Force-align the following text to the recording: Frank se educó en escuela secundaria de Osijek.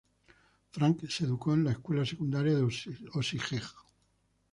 Frank 0.71 1.07
se 1.11 1.25
educó 1.25 1.53
en 1.53 1.67
escuela 1.67 2.03
secundaria 2.03 2.55
de 2.55 2.67
Osijek. 3.13 3.67